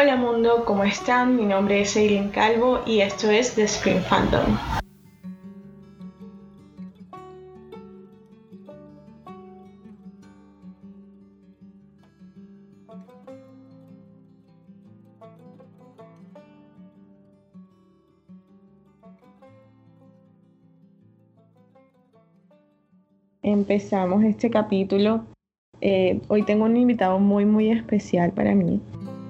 [0.00, 1.34] Hola mundo, ¿cómo están?
[1.34, 4.56] Mi nombre es Eileen Calvo y esto es The Screen Phantom.
[23.42, 25.24] Empezamos este capítulo.
[25.80, 28.80] Eh, hoy tengo un invitado muy muy especial para mí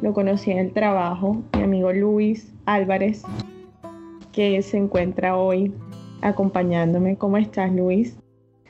[0.03, 3.23] lo conocí en el trabajo, mi amigo Luis Álvarez,
[4.33, 5.73] que se encuentra hoy
[6.23, 7.17] acompañándome.
[7.17, 8.17] ¿Cómo estás, Luis?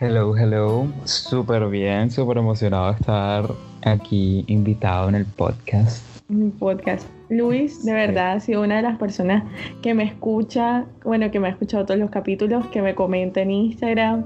[0.01, 0.87] Hello, hello.
[1.05, 3.45] Súper bien, súper emocionado de estar
[3.85, 6.05] aquí invitado en el podcast.
[6.29, 7.07] Mi podcast.
[7.31, 9.45] Luis, de verdad, ha sido una de las personas
[9.83, 13.51] que me escucha, bueno, que me ha escuchado todos los capítulos, que me comenta en
[13.51, 14.25] Instagram,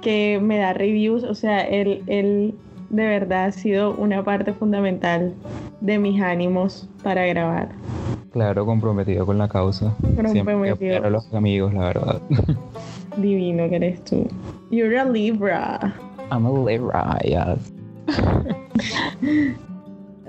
[0.00, 2.54] que me da reviews, o sea, él, él
[2.90, 5.34] de verdad ha sido una parte fundamental
[5.82, 7.68] de mis ánimos para grabar.
[8.30, 9.94] Claro, comprometido con la causa.
[10.00, 11.04] Comprometido.
[11.04, 12.22] a los amigos, la verdad.
[13.18, 14.26] Divino que eres tú.
[14.70, 15.94] You're a Libra.
[16.30, 17.72] I'm a Libra, yes.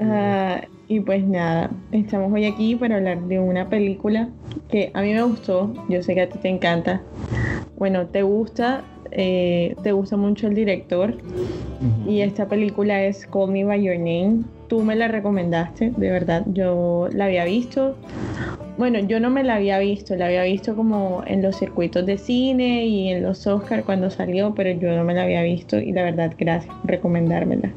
[0.01, 4.27] Ah, y pues nada, estamos hoy aquí para hablar de una película
[4.67, 5.71] que a mí me gustó.
[5.87, 7.01] Yo sé que a ti te encanta.
[7.77, 8.83] Bueno, te gusta
[9.15, 11.15] eh, te gusta mucho el director
[12.07, 14.43] y esta película es Call Me By Your Name.
[14.67, 17.95] Tú me la recomendaste, de verdad, yo la había visto.
[18.77, 22.17] Bueno, yo no me la había visto, la había visto como en los circuitos de
[22.17, 25.91] cine y en los Oscars cuando salió, pero yo no me la había visto y
[25.91, 27.69] la verdad, gracias por recomendármela.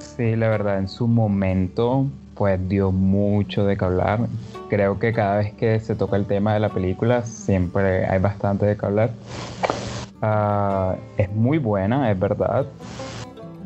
[0.00, 4.20] Sí, la verdad, en su momento pues dio mucho de qué hablar.
[4.68, 8.66] Creo que cada vez que se toca el tema de la película siempre hay bastante
[8.66, 9.10] de qué hablar.
[10.26, 12.64] Ah, es muy buena, es verdad.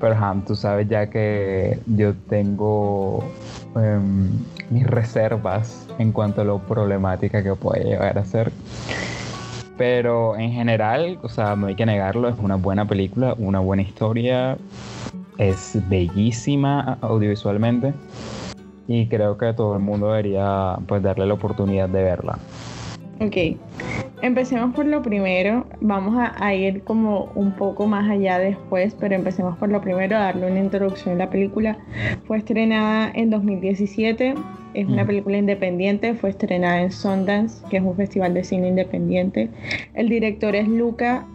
[0.01, 3.23] Pero Ham, tú sabes ya que yo tengo
[3.77, 4.29] em,
[4.69, 8.51] mis reservas en cuanto a lo problemática que puede llegar a ser.
[9.77, 13.83] Pero en general, o sea, no hay que negarlo, es una buena película, una buena
[13.83, 14.59] historia,
[15.39, 17.93] es bellísima audiovisualmente
[18.89, 22.37] y creo que todo el mundo debería pues darle la oportunidad de verla.
[23.21, 23.57] Ok,
[24.23, 25.67] empecemos por lo primero.
[25.81, 30.21] Vamos a, ir como un poco más allá después, pero empecemos por lo primero, a
[30.21, 31.79] darle una introducción a la película.
[32.27, 34.35] Fue estrenada en 2017,
[34.75, 39.51] es una película independiente, fue estrenada en Sundance, que es un festival de cine independiente.
[39.95, 41.27] El director es Luca,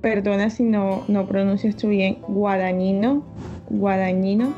[0.00, 3.22] perdona si no, no pronuncio esto bien, Guadagnino.
[3.68, 4.52] Guadagnino.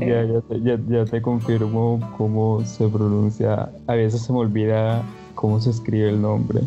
[0.00, 3.70] Ya, ya, te, confirmo cómo se pronuncia.
[3.86, 5.02] A veces se me olvida
[5.38, 6.62] cómo se escribe el nombre.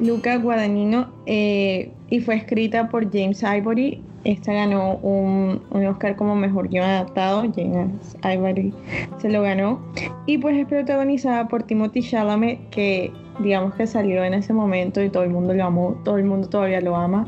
[0.00, 4.00] Luca Guadagnino eh, y fue escrita por James Ivory.
[4.22, 7.42] Esta ganó un, Oscar como mejor guion adaptado.
[7.56, 8.72] James Ivory
[9.18, 9.80] se lo ganó.
[10.26, 15.08] Y pues es protagonizada por Timothy Chalamet, que digamos que salió en ese momento y
[15.08, 16.00] todo el mundo lo amó.
[16.04, 17.26] Todo el mundo todavía lo ama.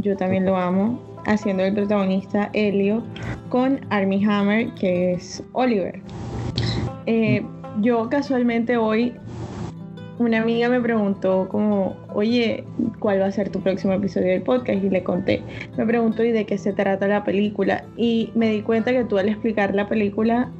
[0.00, 3.02] Yo también lo amo haciendo el protagonista Elio
[3.48, 6.02] con Armie Hammer, que es Oliver.
[7.06, 7.42] Eh,
[7.80, 9.14] yo casualmente hoy
[10.18, 12.64] una amiga me preguntó como, oye,
[13.00, 14.82] ¿cuál va a ser tu próximo episodio del podcast?
[14.82, 15.42] Y le conté.
[15.76, 17.84] Me preguntó, ¿y de qué se trata la película?
[17.96, 20.50] Y me di cuenta que tú al explicar la película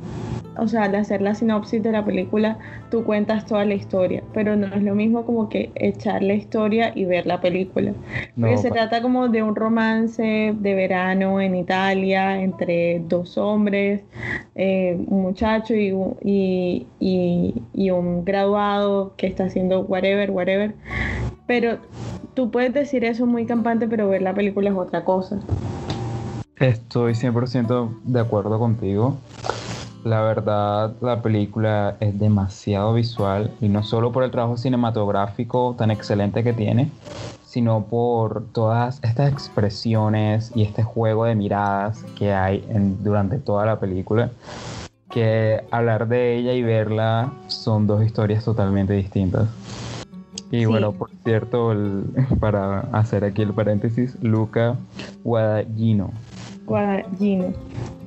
[0.56, 2.58] o sea, al hacer la sinopsis de la película,
[2.90, 6.92] tú cuentas toda la historia, pero no es lo mismo como que echar la historia
[6.94, 7.92] y ver la película.
[8.38, 14.02] Porque se trata como de un romance de verano en Italia entre dos hombres,
[14.54, 15.92] eh, un muchacho y,
[16.22, 20.74] y, y, y un graduado que está haciendo whatever, whatever.
[21.46, 21.78] Pero
[22.34, 25.40] tú puedes decir eso muy campante, pero ver la película es otra cosa.
[26.56, 29.18] Estoy 100% de acuerdo contigo.
[30.04, 35.90] La verdad, la película es demasiado visual y no solo por el trabajo cinematográfico tan
[35.90, 36.90] excelente que tiene,
[37.46, 42.62] sino por todas estas expresiones y este juego de miradas que hay
[43.00, 44.30] durante toda la película.
[45.10, 49.48] Que hablar de ella y verla son dos historias totalmente distintas.
[50.50, 51.72] Y bueno, por cierto,
[52.40, 54.76] para hacer aquí el paréntesis, Luca
[55.24, 56.12] Guadagnino.
[56.66, 57.52] Guadagnino.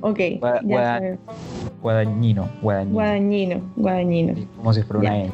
[0.00, 1.00] Ok, ya
[1.82, 3.60] Guadañino, Guadañino.
[3.76, 5.30] Guadañino, como si fuera una ñ.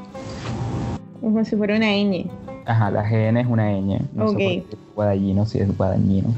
[1.20, 2.30] Como si fuera una ñ.
[2.66, 4.00] Ajá, la GN es una ñ.
[4.14, 4.40] No ok.
[4.94, 6.28] Guadañino sí es Guadañino.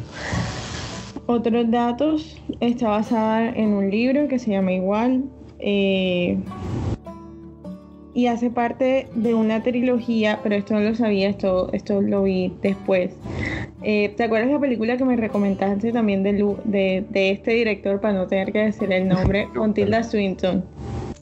[1.26, 5.24] Otros datos, está basada en un libro que se llama igual.
[5.58, 6.38] Eh,
[8.16, 12.50] y hace parte de una trilogía, pero esto no lo sabía, esto, esto lo vi
[12.62, 13.14] después.
[13.82, 16.32] Eh, ¿Te acuerdas de la película que me recomendaste también de,
[16.64, 20.64] de, de, este director, para no tener que decir el nombre, con Tilda Swinton?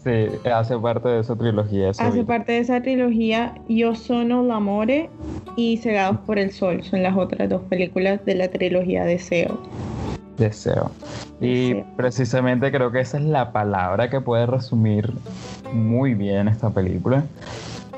[0.05, 1.91] Sí, hace parte de esa trilogía.
[1.91, 5.11] Hace parte de esa trilogía Yo Sono l'Amore
[5.57, 6.85] y Cegados por el Sol.
[6.85, 9.59] Son las otras dos películas de la trilogía Deseo.
[10.39, 10.93] Deseo.
[11.41, 15.13] Y precisamente creo que esa es la palabra que puede resumir
[15.73, 17.25] muy bien esta película.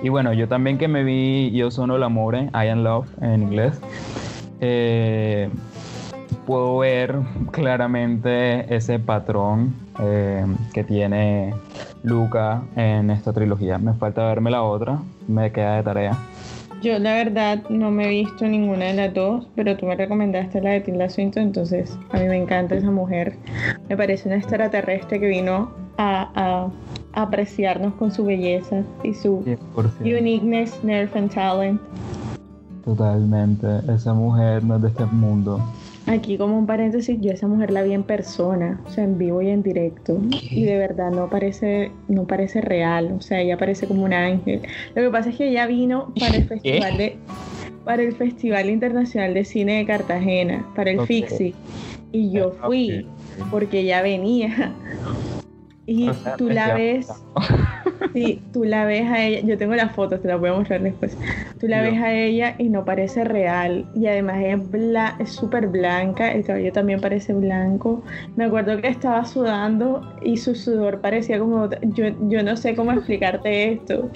[0.03, 3.81] Y bueno, yo también que me vi Yo Sono l'Amore, I Am Love en inglés,
[4.61, 5.49] eh,
[6.47, 7.15] puedo ver
[7.51, 11.55] claramente ese patrón eh, que tiene
[12.03, 13.79] Luca en esta trilogía.
[13.79, 16.19] Me falta verme la otra, me queda de tarea.
[16.83, 20.61] Yo la verdad no me he visto ninguna de las dos, pero tú me recomendaste
[20.61, 23.35] la de Tilda Swinton, entonces a mí me encanta esa mujer.
[23.89, 26.69] Me parece una extraterrestre que vino a,
[27.17, 29.43] apreciarnos con su belleza y su
[30.01, 31.81] uniqueness, nerve and talent.
[32.85, 35.61] Totalmente, esa mujer no es de este mundo.
[36.07, 39.19] Aquí como un paréntesis, yo a esa mujer la vi en persona, o sea, en
[39.19, 40.21] vivo y en directo.
[40.31, 44.63] Y de verdad no parece, no parece real, o sea, ella parece como un ángel.
[44.95, 47.19] Lo que pasa es que ella vino para el festival de
[47.85, 51.55] para el Festival Internacional de Cine de Cartagena, para el FIXI.
[52.11, 53.07] Y yo fui
[53.51, 54.75] porque ella venía.
[55.88, 57.06] Y tú la ves,
[58.12, 60.83] sí, tú la ves a ella, yo tengo las fotos, te las voy a mostrar
[60.83, 61.17] después.
[61.61, 63.88] Tú la ves a ella y no parece real.
[63.94, 64.38] Y además
[65.21, 68.03] es súper blanca, el cabello también parece blanco.
[68.35, 72.91] Me acuerdo que estaba sudando y su sudor parecía como, yo, yo no sé cómo
[72.91, 74.11] explicarte esto,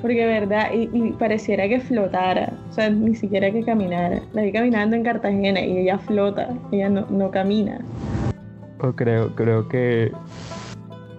[0.00, 4.22] porque verdad, y, pareciera que flotara, o sea, ni siquiera que caminara.
[4.32, 7.78] La vi caminando en Cartagena y ella flota, ella no, no camina.
[8.82, 10.10] Oh, creo, creo que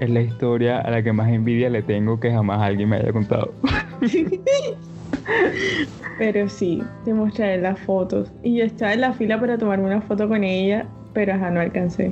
[0.01, 3.13] es la historia a la que más envidia le tengo que jamás alguien me haya
[3.13, 3.53] contado.
[6.17, 8.31] pero sí, te mostraré las fotos.
[8.41, 11.59] Y yo estaba en la fila para tomarme una foto con ella, pero ajá, no
[11.59, 12.11] alcancé.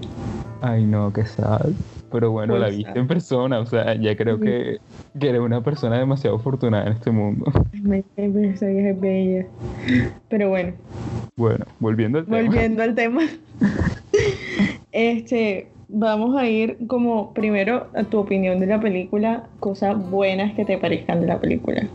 [0.61, 1.71] Ay, no, qué sad.
[2.11, 4.77] Pero bueno, la viste en persona, o sea, ya creo que,
[5.19, 7.51] que, eres una persona demasiado afortunada en este mundo.
[7.81, 9.47] Me es bella.
[10.27, 10.73] Pero bueno.
[11.35, 12.37] Bueno, volviendo al tema.
[12.37, 13.21] Volviendo al tema.
[14.91, 20.63] este, vamos a ir como primero a tu opinión de la película, cosas buenas que
[20.63, 21.87] te parezcan de la película.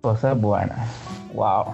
[0.00, 0.88] Cosas buenas,
[1.34, 1.64] wow.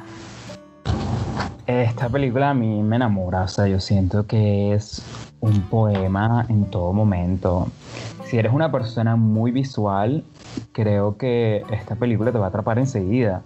[1.66, 5.02] Esta película a mí me enamora, o sea, yo siento que es
[5.40, 7.68] un poema en todo momento.
[8.24, 10.24] Si eres una persona muy visual,
[10.72, 13.42] creo que esta película te va a atrapar enseguida.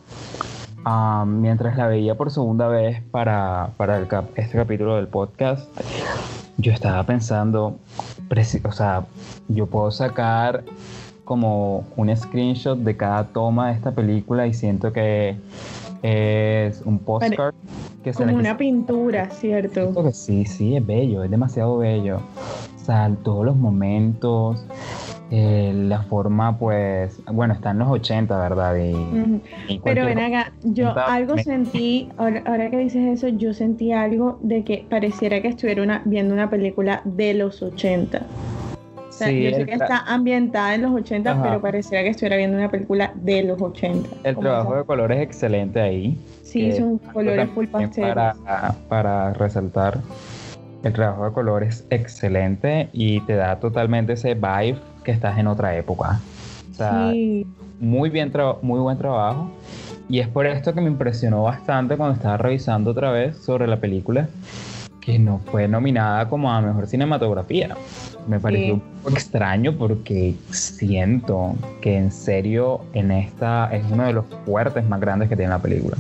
[0.85, 4.01] Ah, mientras la veía por segunda vez para, para
[4.37, 5.69] este capítulo del podcast,
[6.62, 7.76] yo estaba pensando,
[8.64, 9.05] o sea,
[9.49, 10.64] yo puedo sacar
[11.25, 15.37] como un screenshot de cada toma de esta película y siento que
[16.03, 17.55] es un postcard
[18.03, 20.12] que como una pintura, ¿cierto?
[20.12, 22.20] sí, sí, es bello, es demasiado bello.
[22.81, 24.65] O sea, todos los momentos,
[25.34, 28.76] eh, la forma, pues, bueno, está en los 80, ¿verdad?
[29.82, 34.84] Pero ven acá, yo algo sentí, ahora, que dices eso, yo sentí algo de que
[34.91, 38.20] pareciera que estuviera viendo una película de los 80.
[39.08, 42.58] O sea, yo sé que está ambientada en los 80, pero pareciera que estuviera viendo
[42.58, 44.10] una película de los 80.
[44.24, 46.19] El trabajo de color es excelente ahí.
[46.43, 48.05] Sí, son colores full pastel.
[48.05, 48.34] Para,
[48.86, 49.98] para resaltar
[50.82, 55.47] el trabajo de color es excelente y te da totalmente ese vibe que estás en
[55.47, 56.21] otra época.
[56.71, 57.13] O sea,
[57.81, 58.32] muy, bien
[58.63, 59.51] muy buen trabajo.
[60.09, 63.79] Y es por esto que me impresionó bastante cuando estaba revisando otra vez sobre la
[63.79, 64.29] película,
[65.01, 67.77] que no fue nominada como a Mejor Cinematografía.
[68.26, 74.12] Me pareció un poco extraño porque siento que en serio en esta es uno de
[74.12, 75.96] los fuertes más grandes que tiene la película.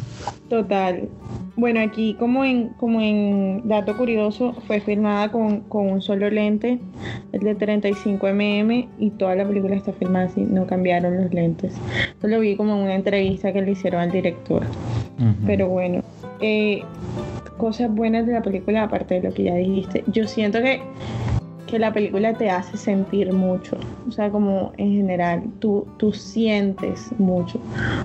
[0.48, 1.08] Total.
[1.56, 6.78] Bueno, aquí como en, como en dato curioso, fue filmada con, un solo lente,
[7.32, 11.74] el de 35 mm, y toda la película está filmada así, no cambiaron los lentes.
[12.22, 14.62] Yo lo vi como en una entrevista que le hicieron al director.
[15.46, 16.02] Pero bueno,
[16.40, 16.82] eh,
[17.58, 20.82] cosas buenas de la película, aparte de lo que ya dijiste, yo siento que
[21.66, 23.76] que la película te hace sentir mucho.
[24.08, 27.60] O sea, como en general, tú, tú sientes mucho.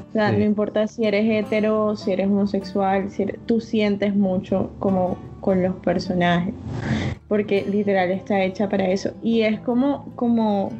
[0.10, 5.18] O sea, no importa si eres hetero, si eres homosexual, si tú sientes mucho como
[5.42, 6.54] con los personajes.
[7.28, 9.12] Porque literal está hecha para eso.
[9.22, 10.72] Y es como, como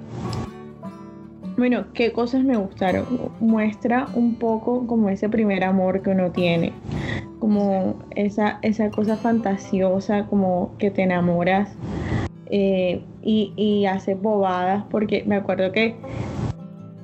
[1.58, 3.06] bueno, ¿qué cosas me gustaron?
[3.40, 6.72] Muestra un poco como ese primer amor que uno tiene,
[7.40, 11.70] como esa, esa cosa fantasiosa, como que te enamoras
[12.50, 15.96] eh, y, y hace bobadas porque me acuerdo que,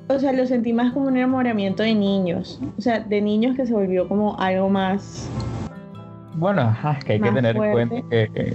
[0.08, 3.66] o sea, lo sentí más como un enamoramiento de niños, o sea, de niños que
[3.66, 5.28] se volvió como algo más...
[6.36, 8.54] Bueno, es que hay que tener en cuenta que, que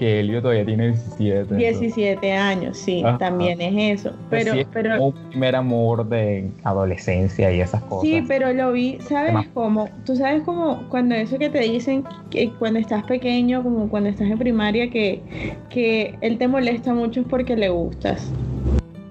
[0.00, 1.54] Elio todavía tiene 17.
[1.54, 4.12] 17 años, sí, también es eso.
[4.28, 8.08] Pues pero, pero un primer amor de adolescencia y esas cosas.
[8.08, 9.88] Sí, pero lo vi, ¿sabes cómo?
[10.04, 14.30] Tú sabes cómo cuando eso que te dicen que cuando estás pequeño, como cuando estás
[14.30, 15.20] en primaria, que,
[15.68, 18.30] que él te molesta mucho es porque le gustas.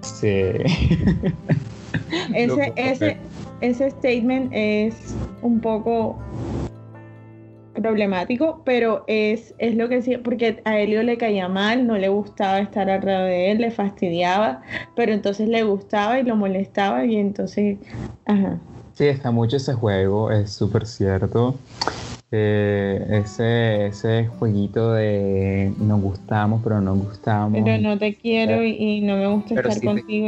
[0.01, 0.43] Sí.
[2.33, 3.17] ese, ese,
[3.61, 6.17] ese statement es un poco
[7.73, 12.09] problemático, pero es, es lo que sí, porque a Elio le caía mal, no le
[12.09, 14.61] gustaba estar alrededor de él, le fastidiaba,
[14.95, 17.77] pero entonces le gustaba y lo molestaba y entonces,
[18.25, 18.59] ajá.
[18.93, 21.55] Sí, está mucho ese juego, es súper cierto.
[22.31, 27.59] Eh, ese, ese jueguito de nos gustamos, pero no gustamos.
[27.63, 30.27] Pero no te quiero y, no me gusta estar contigo.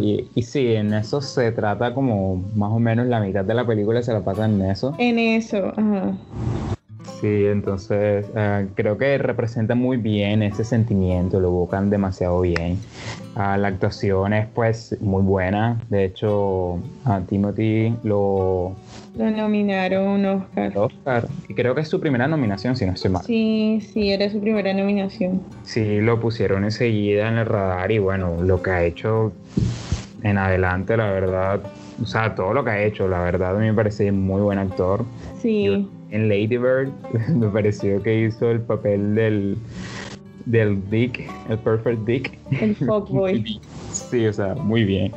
[0.00, 3.64] y, y, sí, en eso se trata como más o menos la mitad de la
[3.64, 4.96] película se la pasa en eso.
[4.98, 6.16] En eso, ajá.
[7.20, 12.78] Sí, entonces eh, creo que representa muy bien ese sentimiento, lo evocan demasiado bien.
[13.36, 18.74] Ah, la actuación es pues muy buena, de hecho a Timothy lo...
[19.16, 20.72] Lo nominaron un Oscar.
[20.74, 21.28] Oscar.
[21.48, 23.22] Y creo que es su primera nominación, si no estoy mal.
[23.24, 25.42] Sí, sí, era su primera nominación.
[25.64, 29.32] Sí, lo pusieron enseguida en el radar y bueno, lo que ha hecho
[30.22, 31.60] en adelante, la verdad,
[32.00, 34.58] o sea, todo lo que ha hecho, la verdad, a mí me parece muy buen
[34.58, 35.04] actor.
[35.40, 36.92] Sí en Lady Bird
[37.34, 39.56] me pareció que hizo el papel del,
[40.44, 42.38] del Dick, el Perfect Dick.
[42.60, 43.60] El fuckboy.
[43.90, 45.12] sí, o sea, muy bien.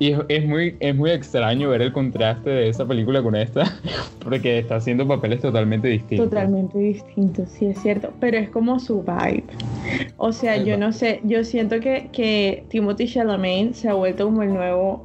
[0.00, 3.64] Y es muy, es muy extraño ver el contraste de esa película con esta,
[4.22, 6.30] porque está haciendo papeles totalmente distintos.
[6.30, 9.44] Totalmente distintos, sí es cierto, pero es como su vibe.
[10.16, 14.42] O sea, yo no sé, yo siento que, que Timothy Chalamet se ha vuelto como
[14.44, 15.04] el nuevo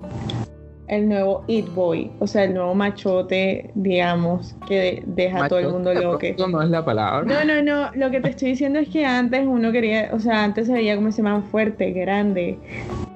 [0.88, 5.70] el nuevo It Boy, o sea, el nuevo machote, digamos, que deja a todo el
[5.70, 6.20] mundo loco.
[6.22, 7.24] Eso no es la palabra.
[7.24, 10.44] No, no, no, lo que te estoy diciendo es que antes uno quería, o sea,
[10.44, 12.60] antes se veía como ese man fuerte, grande,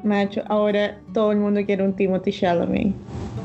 [0.08, 2.94] macho, ahora todo el mundo quiere un Timothy Chalamet.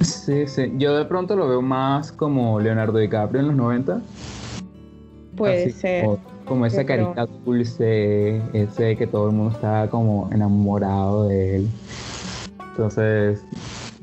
[0.01, 4.01] Sí, sí, yo de pronto lo veo más como Leonardo DiCaprio en los 90.
[5.37, 6.07] Puede ser.
[6.45, 11.69] Como, esa carita dulce, ese que todo el mundo está como enamorado de él.
[12.71, 13.45] Entonces,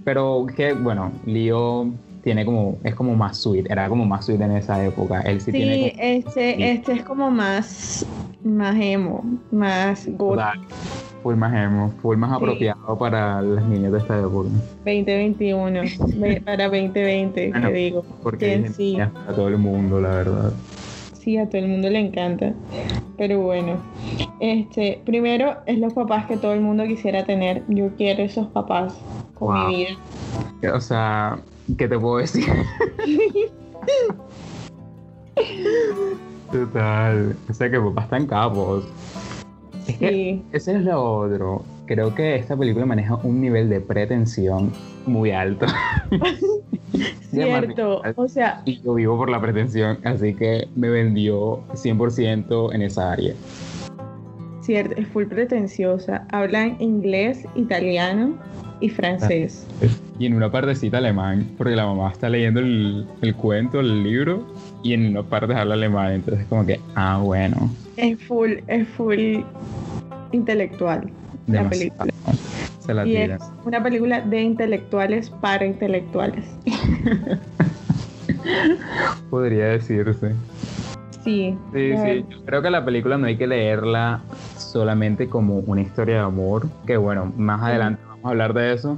[0.03, 1.91] pero que, bueno, Leo
[2.23, 5.21] tiene como, es como más sweet, era como más sweet en esa época.
[5.21, 8.05] Él sí, tiene este, este es como más,
[8.43, 10.39] más emo, más good.
[11.35, 14.49] Más emo, full más apropiado para las niñas de esta época.
[14.85, 15.81] 2021,
[16.45, 18.05] para 2020, te digo.
[18.23, 18.99] Porque sí.
[18.99, 20.53] a todo el mundo, la verdad.
[21.13, 22.53] Sí, a todo el mundo le encanta.
[23.17, 23.73] Pero bueno,
[24.39, 27.63] este, primero es los papás que todo el mundo quisiera tener.
[27.67, 28.97] Yo quiero esos papás
[29.35, 29.97] con mi vida.
[30.73, 31.38] O sea,
[31.77, 32.45] ¿qué te puedo decir?
[36.51, 37.35] Total.
[37.49, 38.85] O sea que papás están capos.
[40.51, 41.63] Es que es lo otro.
[41.86, 44.72] Creo que esta película maneja un nivel de pretensión
[45.05, 45.65] muy alto.
[47.31, 48.62] Cierto, o sea...
[48.65, 53.34] Y yo vivo por la pretensión, así que me vendió 100% en esa área.
[54.62, 56.27] Cierto, es full pretenciosa.
[56.31, 58.36] Hablan inglés, italiano
[58.81, 59.65] y francés.
[60.19, 64.46] Y en una partecita alemán, porque la mamá está leyendo el, cuento, el libro,
[64.84, 67.69] y en una parte habla alemán, entonces como que, ah, bueno.
[67.98, 69.41] Es full, es full
[70.31, 71.09] intelectual
[71.48, 72.13] la película
[73.05, 76.45] y es una película de intelectuales para intelectuales.
[79.29, 80.33] Podría decirse.
[81.24, 81.55] Sí.
[81.74, 82.25] Sí, sí.
[82.29, 84.21] Yo creo que la película no hay que leerla
[84.57, 88.98] solamente como una historia de amor, que bueno, más adelante vamos a hablar de eso.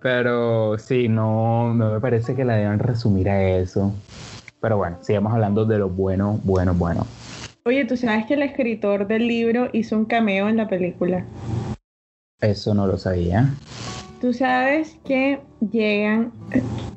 [0.00, 3.92] Pero sí, no, no me parece que la deban resumir a eso.
[4.60, 7.06] Pero bueno, sigamos hablando de lo bueno, bueno, bueno.
[7.68, 11.26] Oye, ¿tú sabes que el escritor del libro hizo un cameo en la película?
[12.40, 13.50] Eso no lo sabía.
[14.22, 16.32] Tú sabes que llegan,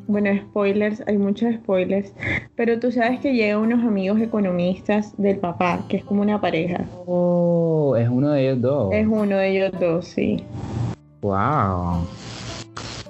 [0.08, 2.14] bueno, spoilers, hay muchos spoilers,
[2.56, 6.86] pero tú sabes que llegan unos amigos economistas del papá, que es como una pareja.
[7.06, 8.94] Oh, es uno de ellos dos.
[8.94, 10.42] Es uno de ellos dos, sí.
[11.20, 12.08] Wow.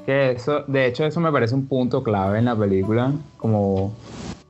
[0.08, 3.94] Que eso, de hecho, eso me parece un punto clave en la película, como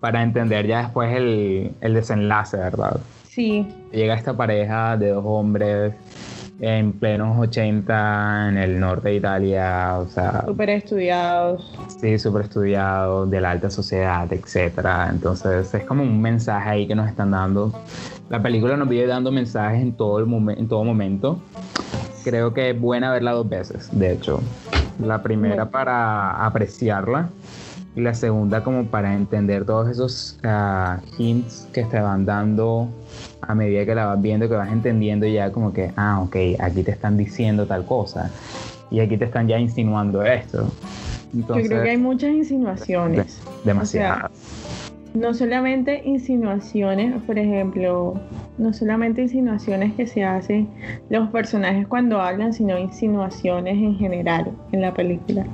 [0.01, 2.99] para entender ya después el, el desenlace, ¿verdad?
[3.29, 3.65] Sí.
[3.93, 5.93] Llega esta pareja de dos hombres
[6.59, 10.43] en plenos 80 en el norte de Italia, o sea...
[10.45, 11.71] Súper estudiados.
[11.99, 15.07] Sí, súper estudiados, de la alta sociedad, etcétera.
[15.11, 17.71] Entonces es como un mensaje ahí que nos están dando.
[18.29, 21.39] La película nos viene dando mensajes en todo, el en todo momento.
[22.23, 24.41] Creo que es buena verla dos veces, de hecho.
[24.99, 27.29] La primera para apreciarla
[27.95, 32.87] y la segunda como para entender todos esos ah, hints que te van dando
[33.41, 36.83] a medida que la vas viendo, que vas entendiendo ya como que, ah, ok, aquí
[36.83, 38.31] te están diciendo tal cosa
[38.89, 40.69] y aquí te están ya insinuando esto.
[41.33, 43.41] Yo creo que hay muchas insinuaciones.
[43.63, 44.31] Demasiadas.
[45.13, 48.19] no solamente insinuaciones, por ejemplo,
[48.57, 50.69] no solamente insinuaciones que se hacen
[51.09, 55.45] los personajes cuando hablan, sino insinuaciones en general en la película.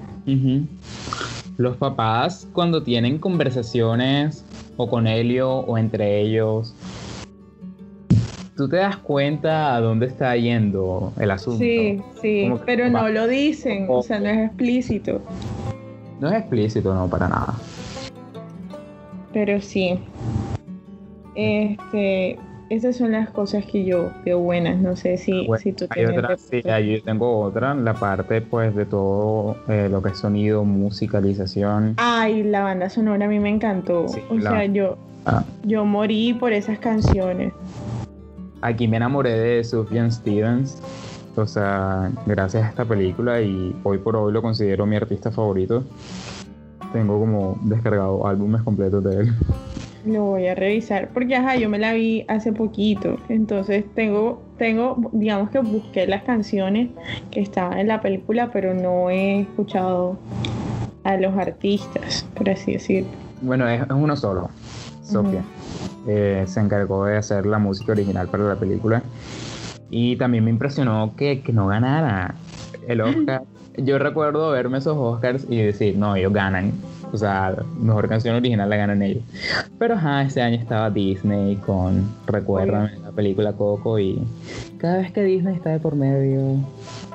[1.58, 4.46] Los papás cuando tienen conversaciones
[4.78, 6.76] o con Helio o entre ellos,
[8.56, 11.58] tú te das cuenta a dónde está yendo el asunto.
[11.58, 15.20] Sí, sí, pero no lo dicen, o sea, no es explícito.
[16.20, 17.56] No es explícito, no, para nada.
[19.34, 20.00] Pero sí.
[21.34, 22.38] Este,
[22.70, 24.80] esas son las cosas que yo veo buenas.
[24.80, 26.18] No sé si, si tú tienes.
[26.18, 30.64] Otra, sí, yo tengo otra, la parte pues de todo eh, lo que es sonido,
[30.64, 31.96] musicalización.
[31.98, 34.06] Ay, la banda sonora a mí me encantó.
[34.06, 35.44] o sea, yo, ah.
[35.64, 37.54] yo morí por esas canciones.
[38.62, 40.82] Aquí me enamoré de Sufjan Stevens.
[41.36, 45.84] O sea, gracias a esta película y hoy por hoy lo considero mi artista favorito.
[46.94, 49.34] Tengo como descargado álbumes completos de él.
[50.08, 55.10] Lo voy a revisar porque ajá, yo me la vi hace poquito, entonces tengo, tengo,
[55.12, 56.90] digamos que busqué las canciones
[57.30, 60.18] que estaban en la película, pero no he escuchado
[61.04, 63.10] a los artistas, por así decirlo.
[63.42, 64.50] Bueno, es, uno solo,
[65.04, 65.42] Sofía.
[66.08, 69.04] Eh, se encargó de hacer la música original para la película
[69.90, 72.36] y también me impresionó que, que no ganara
[72.88, 73.44] el Oscar.
[73.78, 76.72] Yo recuerdo verme esos Oscars y decir, no, ellos ganan
[77.12, 79.24] o sea, mejor canción original la ganan ellos.
[79.80, 84.22] Pero ajá, ese año estaba Disney con, recuerdan la película Coco y
[84.78, 86.58] cada vez que Disney está de por medio,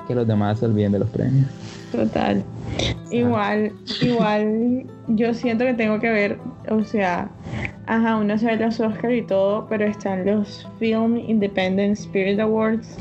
[0.07, 1.47] que los demás se olviden de los premios.
[1.91, 2.43] Total.
[3.11, 7.29] Igual, igual yo siento que tengo que ver, o sea,
[7.85, 12.97] ajá, uno se ve los Oscars y todo, pero están los Film Independent Spirit Awards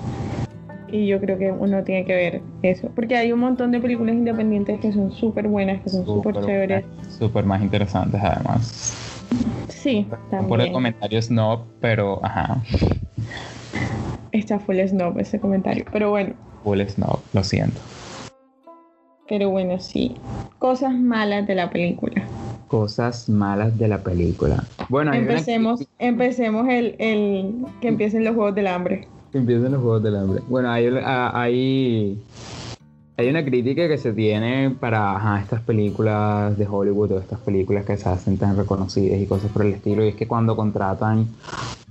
[0.92, 4.14] y yo creo que uno tiene que ver eso, porque hay un montón de películas
[4.14, 6.84] independientes que son súper buenas, que son súper chéveres.
[7.18, 8.94] Súper más interesantes además.
[9.68, 10.48] Sí, también.
[10.48, 12.62] Por el comentario snob, pero ajá.
[14.32, 16.34] Está full snob ese comentario, pero bueno.
[16.62, 17.80] Full snob, lo siento.
[19.28, 20.14] Pero bueno, sí.
[20.58, 22.22] Cosas malas de la película.
[22.68, 24.64] Cosas malas de la película.
[24.90, 29.08] Bueno, empecemos, empecemos el, el que empiecen los juegos del hambre.
[29.32, 30.42] Que empiecen los Juegos del Hambre.
[30.46, 32.22] Bueno, hay, hay,
[33.16, 37.96] hay una crítica que se tiene para estas películas de Hollywood o estas películas que
[37.96, 40.04] se hacen tan reconocidas y cosas por el estilo.
[40.04, 41.26] Y es que cuando contratan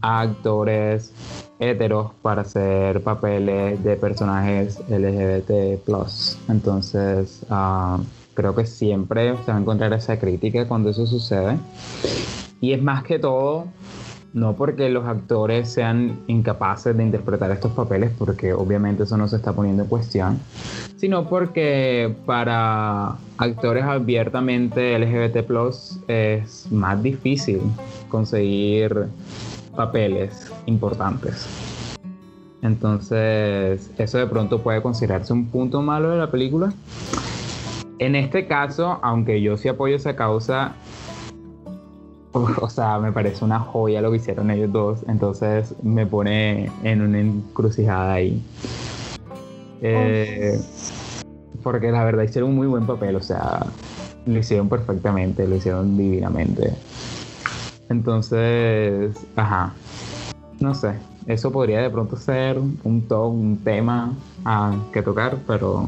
[0.01, 1.13] a actores
[1.57, 5.81] heteros para hacer papeles de personajes LGBT,
[6.47, 7.99] entonces ah,
[8.35, 11.57] creo que siempre se va a encontrar esa crítica cuando eso sucede.
[12.59, 13.65] Y es más que todo
[14.33, 19.35] no porque los actores sean incapaces de interpretar estos papeles, porque obviamente eso no se
[19.35, 20.39] está poniendo en cuestión,
[20.95, 25.37] sino porque para actores abiertamente LGBT
[26.07, 27.59] es más difícil
[28.09, 29.07] conseguir
[29.75, 31.47] papeles importantes.
[32.61, 36.71] Entonces, eso de pronto puede considerarse un punto malo de la película.
[37.97, 40.73] En este caso, aunque yo sí apoyo esa causa,
[42.61, 47.01] o sea, me parece una joya lo que hicieron ellos dos, entonces me pone en
[47.01, 48.41] una encrucijada ahí.
[49.81, 50.59] Eh,
[51.63, 53.65] porque la verdad hicieron un muy buen papel, o sea,
[54.25, 56.73] lo hicieron perfectamente, lo hicieron divinamente.
[57.89, 59.73] Entonces, ajá,
[60.59, 60.93] no sé,
[61.25, 64.13] eso podría de pronto ser un, un tema
[64.45, 65.87] a que tocar, pero...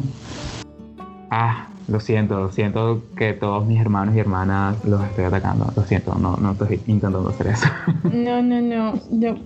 [1.32, 5.66] Ah, lo siento, lo siento que todos mis hermanos y hermanas los estoy atacando.
[5.76, 7.68] Lo siento, no, no estoy intentando hacer eso.
[8.14, 8.94] No, no, no.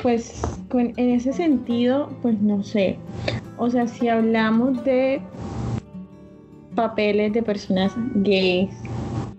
[0.02, 0.42] pues
[0.74, 2.98] en ese sentido, pues no sé.
[3.58, 5.22] O sea, si hablamos de
[6.76, 8.70] papeles de personas gays,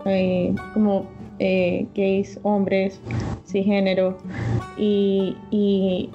[0.07, 1.07] eh, como
[1.39, 3.01] eh, gays, hombres,
[3.47, 4.19] cisgénero
[4.77, 6.11] y, y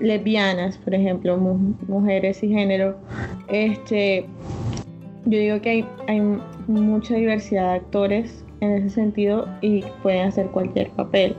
[0.00, 2.96] lesbianas, por ejemplo, mujeres cisgénero,
[3.48, 4.26] este
[5.28, 6.22] yo digo que hay,
[6.66, 11.36] mucha diversidad de actores en ese sentido y pueden hacer cualquier papel.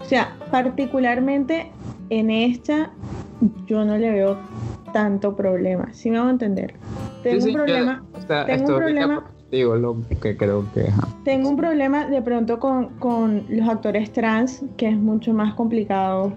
[0.00, 1.70] O sea, particularmente
[2.10, 2.90] en esta
[3.66, 4.38] yo no le veo
[4.92, 5.92] tanto problema.
[5.92, 6.74] Si me hago entender.
[7.22, 8.04] Tengo un problema.
[8.46, 9.30] tengo un problema.
[9.50, 10.86] Digo lo que creo que.
[11.24, 16.32] Tengo un problema de pronto con, con los actores trans, que es mucho más complicado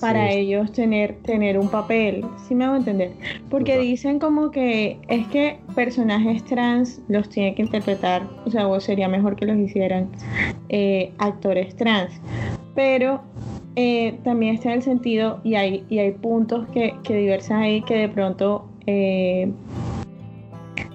[0.00, 3.12] para ellos tener, tener un papel, si me hago entender.
[3.50, 8.80] Porque dicen como que es que personajes trans los tiene que interpretar, o sea, o
[8.80, 10.08] sería mejor que los hicieran
[10.68, 12.12] eh, actores trans.
[12.74, 13.22] Pero
[13.76, 17.82] eh, también está en el sentido, y hay, y hay puntos que, que diversan ahí
[17.82, 19.52] que de pronto eh,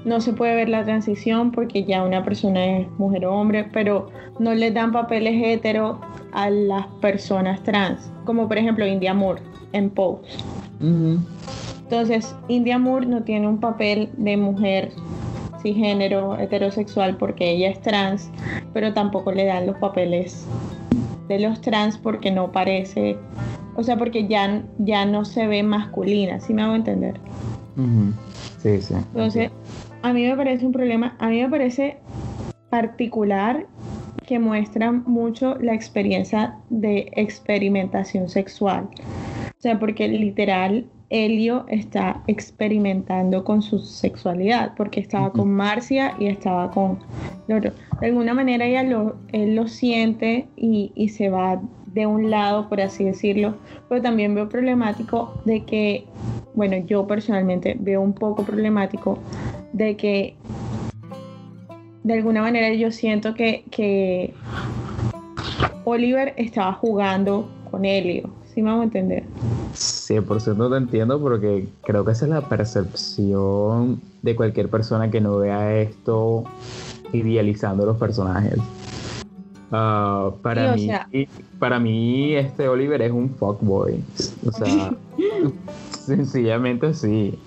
[0.05, 4.09] no se puede ver la transición porque ya una persona es mujer o hombre, pero
[4.39, 5.99] no le dan papeles hetero
[6.33, 9.41] a las personas trans, como por ejemplo India Moore
[9.71, 10.21] en Pose.
[11.83, 14.91] Entonces, India Moore no tiene un papel de mujer
[15.61, 18.29] cisgénero, heterosexual, porque ella es trans,
[18.73, 20.45] pero tampoco le dan los papeles
[21.27, 23.17] de los trans porque no parece,
[23.75, 27.19] o sea, porque ya, ya no se ve masculina, ¿sí me hago entender?
[28.61, 28.93] Sí, sí.
[28.93, 29.51] Entonces,
[30.03, 31.97] a mí me parece un problema, a mí me parece
[32.69, 33.65] particular
[34.27, 38.89] que muestra mucho la experiencia de experimentación sexual.
[39.57, 46.27] O sea, porque literal Helio está experimentando con su sexualidad, porque estaba con Marcia y
[46.27, 46.99] estaba con
[47.47, 47.71] Loro.
[48.01, 51.61] De alguna manera ella lo, él lo siente y, y se va
[51.93, 53.55] de un lado, por así decirlo,
[53.87, 56.05] pero también veo problemático de que,
[56.55, 59.19] bueno, yo personalmente veo un poco problemático
[59.73, 60.35] de que
[62.03, 64.33] de alguna manera yo siento que, que
[65.85, 68.29] Oliver estaba jugando con Helio.
[68.53, 69.23] ¿Sí me vamos a entender?
[69.73, 75.37] 100% te entiendo porque creo que esa es la percepción de cualquier persona que no
[75.37, 76.43] vea esto
[77.13, 78.59] idealizando los personajes.
[79.75, 80.87] Ah, para, mí,
[81.57, 83.99] para mí, este Oliver es un fuckboy.
[84.45, 84.93] O sea,
[85.89, 87.39] sencillamente sí.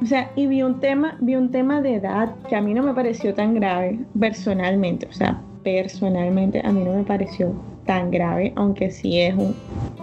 [0.00, 2.84] O sea, y vi un tema, vi un tema de edad que a mí no
[2.84, 5.08] me pareció tan grave personalmente.
[5.10, 7.52] O sea, personalmente a mí no me pareció
[7.90, 9.52] tan grave, aunque sí es un,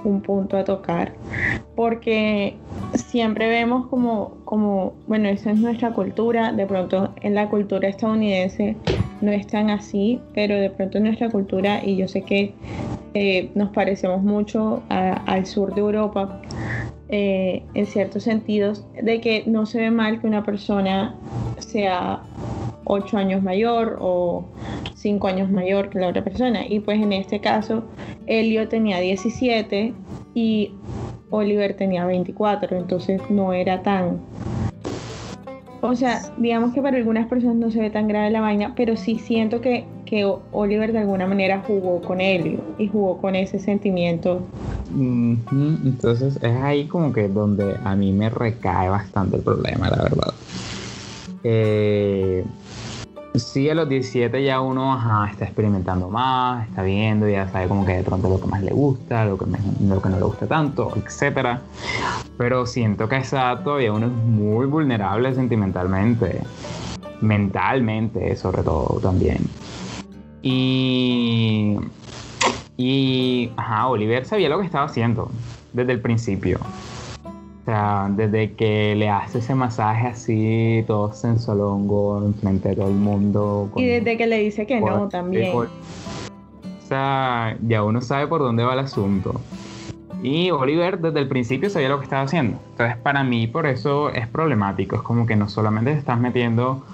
[0.03, 1.13] un punto a tocar.
[1.73, 2.53] Porque
[2.95, 8.75] siempre vemos como, como, bueno, esa es nuestra cultura, de pronto en la cultura estadounidense
[9.21, 12.53] no es tan así, pero de pronto en nuestra cultura, y yo sé que
[13.13, 16.41] eh, nos parecemos mucho al sur de Europa,
[17.07, 21.15] eh, en ciertos sentidos, de que no se ve mal que una persona
[21.59, 22.19] sea
[22.87, 24.45] 8 años mayor o
[24.95, 26.65] 5 años mayor que la otra persona.
[26.67, 27.83] Y pues en este caso,
[28.25, 29.93] Elio tenía 17
[30.33, 30.71] y
[31.29, 34.19] Oliver tenía 24, entonces no era tan...
[35.81, 38.97] O sea, digamos que para algunas personas no se ve tan grave la vaina, pero
[38.97, 43.59] sí siento que, que Oliver de alguna manera jugó con Elio y jugó con ese
[43.59, 44.41] sentimiento.
[44.91, 50.33] Entonces es ahí como que donde a mí me recae bastante el problema, la verdad.
[51.43, 52.43] Eh,
[53.39, 54.97] Sí, a los 17 ya uno
[55.29, 58.71] está experimentando más, está viendo, ya sabe como que de pronto lo que más le
[58.71, 61.59] gusta, lo que, no le gusta tanto, etc.
[62.37, 66.41] Pero siento que a esa edad todavía uno es muy vulnerable sentimentalmente,
[67.21, 69.47] mentalmente sobre todo también.
[70.41, 71.77] Y,
[72.77, 75.29] y, ajá, Oliver sabía lo que estaba haciendo
[75.73, 76.59] desde el principio.
[77.67, 82.93] O sea, desde que le hace ese masaje así, todo sensualongo, enfrente de todo el
[82.93, 83.69] mundo.
[83.75, 85.53] y desde que le dice que no también.
[85.53, 85.67] O
[86.87, 89.41] sea, ya uno sabe por dónde va el asunto.
[90.23, 92.57] Y Oliver desde el principio sabía lo que estaba haciendo.
[92.69, 94.95] Entonces, para mí, por eso es problemático.
[94.95, 96.85] Es como que no solamente te estás metiendo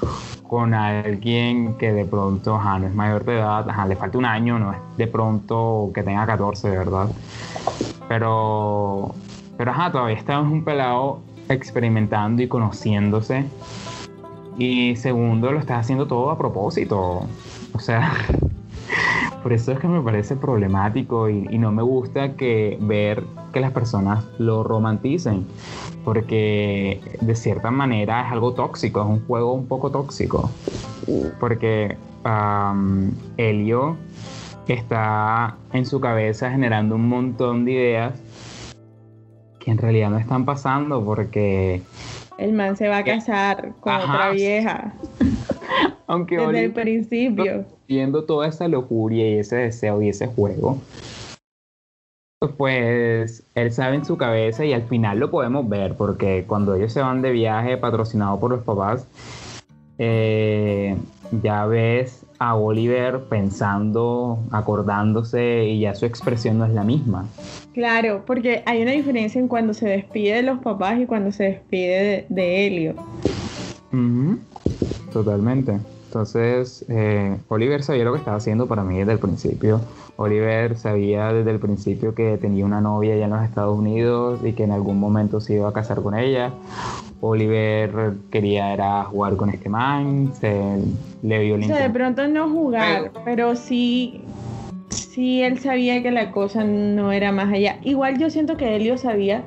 [0.47, 4.57] con alguien que de pronto no es mayor de edad, ajá, le falta un año,
[4.57, 7.09] no es de pronto que tenga 14, de verdad.
[8.07, 9.13] Pero
[9.57, 13.45] pero ajá, todavía estamos un pelado experimentando y conociéndose.
[14.57, 17.27] Y segundo, lo estás haciendo todo a propósito.
[17.73, 18.13] O sea,
[19.43, 23.71] por eso es que me parece problemático y, no me gusta que ver que las
[23.71, 25.45] personas lo romanticen.
[26.03, 30.49] Porque de cierta manera es algo tóxico, es un juego un poco tóxico.
[31.39, 33.97] Porque um, Helio
[34.67, 38.22] está en su cabeza generando un montón de ideas
[39.63, 41.82] que en realidad no están pasando porque...
[42.38, 44.93] El man se va a casar con otra vieja.
[46.08, 47.65] Aunque Desde el principio.
[47.88, 50.80] Viendo toda esa locura y ese deseo y ese juego,
[52.58, 56.91] pues él sabe en su cabeza y al final lo podemos ver porque cuando ellos
[56.91, 59.08] se van de viaje patrocinado por los papás,
[59.97, 60.95] eh,
[61.41, 67.25] ya ves a Oliver pensando, acordándose y ya su expresión no es la misma.
[67.73, 71.43] Claro, porque hay una diferencia en cuando se despide de los papás y cuando se
[71.43, 72.95] despide de, Helio.
[75.12, 75.79] Totalmente,
[76.13, 79.82] Entonces, eh, Oliver sabía lo que estaba haciendo para mí desde el principio.
[80.17, 84.54] Oliver sabía desde el principio que tenía una novia allá en los Estados Unidos y
[84.54, 86.52] que en algún momento se iba a casar con ella.
[87.19, 90.54] Oliver quería era jugar con este man, se
[91.23, 94.21] le vio O sea, de pronto no jugar, pero sí
[94.89, 97.78] sí él sabía que la cosa no era más allá.
[97.82, 99.41] Igual yo siento que Elio sabía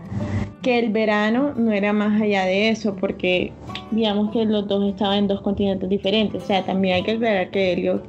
[0.67, 3.53] que el verano no era más allá de eso, porque
[3.93, 6.43] digamos que los dos estaban en dos continentes diferentes.
[6.43, 8.05] O sea, también hay que aclarar que Elliot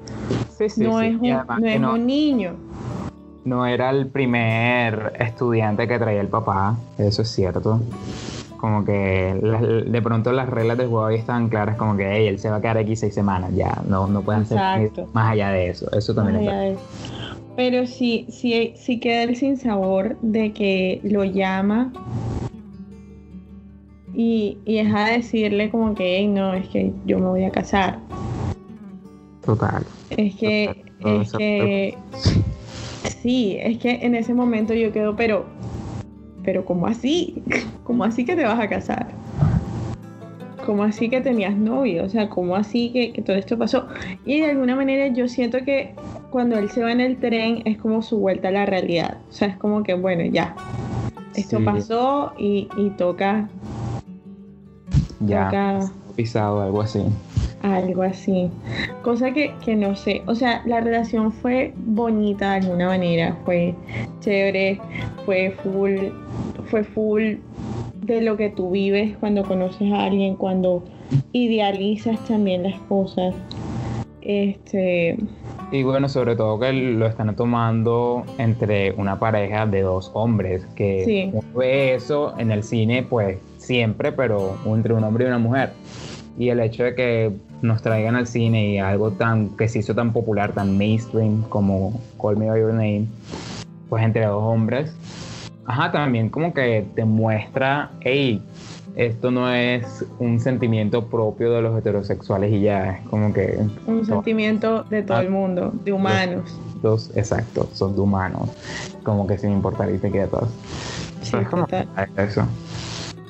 [0.77, 2.55] no, Es, un, niño.
[3.45, 7.79] No era el primer estudiante que traía el papá, eso es cierto.
[8.59, 9.35] Como que
[9.85, 12.61] de pronto las reglas del juego ahí estaban claras, como que él se va a
[12.61, 14.57] quedar aquí seis semanas, ya, no, no pueden ser
[15.13, 15.91] más allá de eso.
[15.95, 16.79] Eso también es
[17.55, 21.93] Pero sí, sí, sí queda el sinsabor de que lo llama
[24.17, 27.99] y, y deja de decirle como que, no, es que yo me voy a casar.
[29.45, 29.85] Total.
[30.09, 31.95] Es que, es que,
[33.21, 35.45] sí, es que en ese momento yo quedo, pero,
[36.43, 37.43] pero ¿cómo así?
[37.83, 39.07] ¿Cómo así que te vas a casar?
[40.65, 42.03] ¿Cómo así que tenías novio?
[42.03, 43.87] O sea, ¿cómo así que, que, todo esto pasó?
[44.25, 45.93] Y de alguna manera yo siento que
[46.31, 49.19] cuando él se va en el tren es como su vuelta a la realidad.
[49.29, 50.55] O sea, es como que, bueno, ya,
[51.35, 53.47] esto pasó y, y toca
[55.21, 55.81] ya
[56.17, 57.03] pisado, algo así.
[57.61, 58.49] Algo así.
[59.03, 60.21] Cosa que, que, no sé.
[60.25, 63.37] O sea, la relación fue bonita de alguna manera.
[63.45, 63.73] Fue
[64.19, 64.81] chévere.
[65.25, 66.09] Fue full.
[66.65, 67.35] Fue full
[68.01, 70.35] de lo que tú vives cuando conoces a alguien.
[70.35, 70.83] Cuando
[71.31, 73.33] idealizas también las cosas.
[74.21, 75.17] Este.
[75.71, 80.65] Y bueno, sobre todo que lo están tomando entre una pareja de dos hombres.
[80.75, 81.39] Que sí.
[81.55, 85.73] ve eso en el cine, pues siempre, pero entre un hombre y una mujer.
[86.39, 89.93] Y el hecho de que nos traigan al cine y algo tan que se hizo
[89.93, 93.07] tan popular, tan mainstream como Call Me By Your Name,
[93.89, 94.93] pues entre dos hombres,
[95.65, 98.41] ajá, también como que te muestra, hey,
[98.95, 103.59] esto no es un sentimiento propio de los heterosexuales y ya, es como que...
[103.85, 106.55] Un sentimiento de todo el mundo, de humanos.
[106.81, 108.49] Dos, exacto, son de humanos,
[109.03, 110.49] como que sin importar y te quedas.
[111.21, 111.67] Sí, es como
[112.17, 112.47] eso.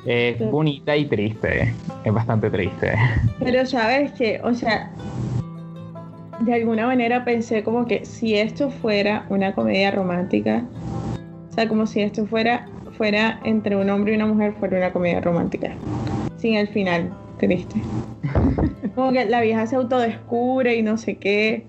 [0.09, 1.73] Es bonita y triste,
[2.05, 2.93] es bastante triste.
[3.39, 4.89] Pero sabes que, o sea,
[6.39, 10.63] de alguna manera pensé como que si esto fuera una comedia romántica,
[11.49, 14.93] o sea, como si esto fuera, fuera entre un hombre y una mujer, fuera una
[14.93, 15.71] comedia romántica,
[16.37, 17.75] sin el final triste.
[18.95, 21.65] Como que la vieja se autodescubre y no sé qué,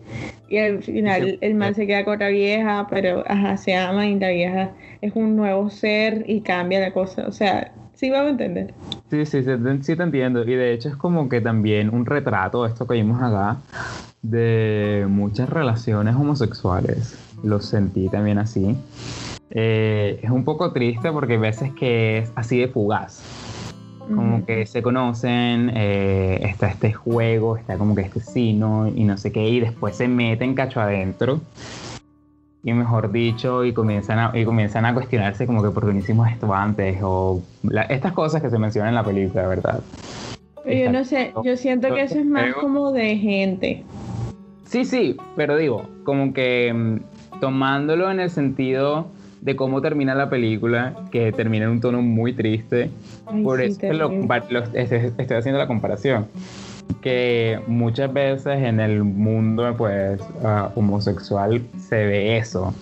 [0.49, 4.19] y al final el man se queda con la vieja, pero ajá, se ama y
[4.19, 4.71] la vieja
[5.03, 8.73] es un nuevo ser y cambia la cosa, o sea, Sí, vamos a entender.
[9.11, 10.45] Sí, sí, sí, te entiendo.
[10.45, 13.57] Y de hecho es como que también un retrato, esto que vimos acá,
[14.23, 17.19] de muchas relaciones homosexuales.
[17.43, 18.77] Lo sentí también así.
[19.51, 23.21] Eh, es un poco triste porque hay veces que es así de fugaz.
[24.15, 29.19] Como que se conocen, eh, está este juego, está como que este sino y no
[29.19, 31.41] sé qué, y después se meten cacho adentro
[32.63, 35.99] y mejor dicho, y comienzan a, y comienzan a cuestionarse como que por qué no
[35.99, 37.43] hicimos esto antes, o
[37.89, 39.81] estas cosas que se mencionan en la película, ¿verdad?
[40.67, 43.85] yo no sé, yo siento que eso es más como de gente.
[44.67, 49.07] Sí, sí, pero digo, como que mm, tomándolo en el sentido
[49.41, 52.91] de cómo termina la película, que termina en un tono muy triste,
[53.45, 56.27] por eso estoy haciendo la comparación
[57.01, 62.75] que muchas veces en el mundo pues ah, homosexual se ve eso.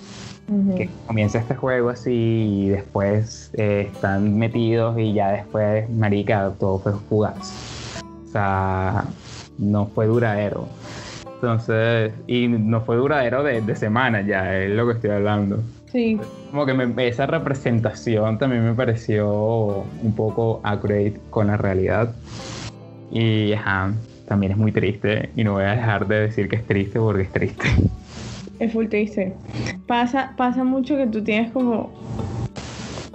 [0.77, 6.79] Que comienza este juego así y después eh, están metidos y ya después, marica, todo
[6.79, 8.01] fue fugaz.
[8.29, 9.05] O sea,
[9.59, 10.69] no fue duradero.
[11.35, 15.59] Entonces, y no fue duradero de, de semanas ya, es lo que estoy hablando.
[15.91, 16.19] Sí.
[16.51, 22.15] Como que esa representación también me pareció un poco accurate con la realidad.
[23.11, 23.93] Y ajá,
[24.27, 27.23] también es muy triste y no voy a dejar de decir que es triste porque
[27.23, 27.65] es triste.
[28.59, 29.35] Es full triste.
[29.87, 31.91] Pasa, pasa mucho que tú tienes como...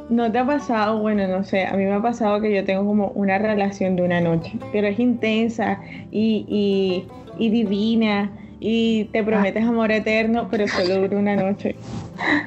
[0.10, 1.00] ¿No te ha pasado?
[1.00, 4.04] Bueno, no sé, a mí me ha pasado que yo tengo como una relación de
[4.04, 5.80] una noche, pero es intensa
[6.12, 11.76] y, y, y divina y te prometes amor eterno, pero solo dura una noche.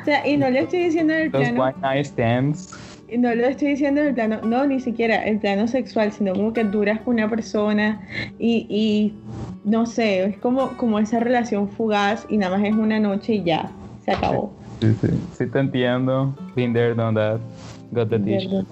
[0.03, 1.73] O sea, y no le estoy diciendo en el plano
[3.19, 6.53] no lo estoy diciendo en el plano, no, ni siquiera el plano sexual, sino como
[6.53, 8.01] que duras con una persona
[8.39, 9.13] y,
[9.65, 13.45] no sé, es como, como esa relación fugaz y nada más es una noche y
[13.45, 13.71] ya,
[14.05, 14.53] se acabó.
[14.81, 16.35] Sí, sí, sí te entiendo.
[16.55, 17.41] Been there, done that.
[17.93, 18.67] Got the t-shirt.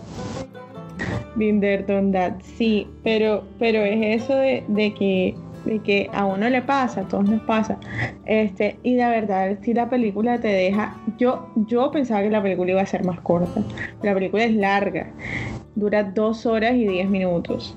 [1.36, 2.40] Been there, done that.
[2.42, 7.08] Sí, pero, pero es eso de, de que de que a uno le pasa, a
[7.08, 7.78] todos nos pasa.
[8.26, 12.72] Este, y la verdad, si la película te deja, yo, yo pensaba que la película
[12.72, 13.62] iba a ser más corta.
[14.02, 15.10] La película es larga,
[15.74, 17.76] dura dos horas y diez minutos.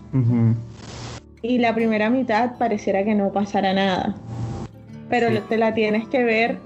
[1.41, 4.15] Y la primera mitad pareciera que no pasara nada.
[5.09, 6.57] Pero te la tienes que ver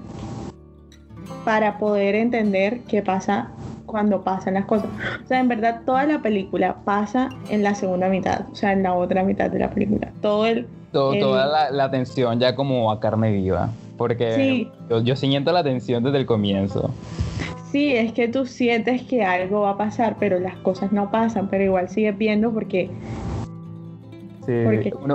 [1.44, 3.50] para poder entender qué pasa
[3.90, 4.88] cuando pasan las cosas.
[5.22, 8.82] O sea, en verdad toda la película pasa en la segunda mitad, o sea, en
[8.82, 10.12] la otra mitad de la película.
[10.20, 10.66] Todo el...
[10.92, 16.02] Toda la, la, tensión ya como a carne viva, porque yo, yo siento la tensión
[16.02, 16.90] desde el comienzo.
[17.70, 21.46] Sí, es que tú sientes que algo va a pasar, pero las cosas no pasan,
[21.48, 22.90] pero igual sigues viendo porque
[24.46, 24.52] Sí,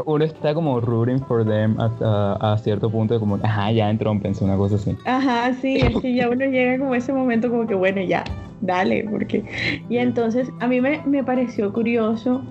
[0.06, 4.46] uno, está como rooting for them hasta a cierto punto, como, ajá, ya entró, pensé
[4.46, 4.96] una cosa así.
[5.06, 8.24] Ajá, sí, es que ya uno llega como ese momento como que, bueno, ya,
[8.66, 9.44] dale, porque...
[9.90, 12.44] Y entonces a mí me, me pareció curioso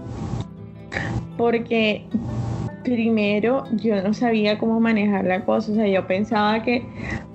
[1.37, 2.05] porque
[2.85, 6.87] primero yo no sabía cómo manejar la cosa, o sea, yo pensaba que,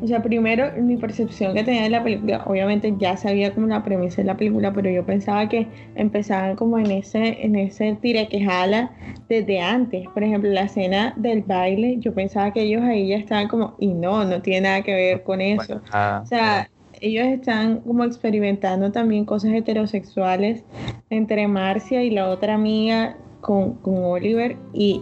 [0.01, 3.83] o sea, primero mi percepción que tenía de la película, obviamente ya sabía como la
[3.83, 8.27] premisa de la película, pero yo pensaba que empezaban como en ese, en ese tire
[8.27, 8.91] que jala
[9.27, 13.47] desde antes, por ejemplo, la escena del baile, yo pensaba que ellos ahí ya estaban
[13.47, 15.81] como, y no, no tiene nada que ver con eso,
[16.21, 16.69] o sea,
[17.01, 20.63] ellos están como experimentando también cosas heterosexuales
[21.09, 25.01] entre Marcia y la otra amiga con, Oliver y,